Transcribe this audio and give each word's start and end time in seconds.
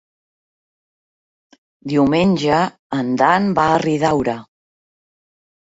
Diumenge 1.93 2.63
en 3.01 3.13
Dan 3.23 3.47
va 3.61 3.67
a 3.75 3.79
Riudaura. 3.85 4.37